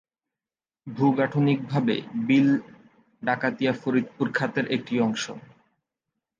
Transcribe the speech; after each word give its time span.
ভূ-গাঠনিকভাবে 0.87 1.95
বিল 2.27 2.49
ডাকাতিয়া 3.23 3.73
ফরিদপুর 3.73 4.27
খাতের 4.33 4.65
একটি 4.71 4.93
অংশ। 4.99 5.23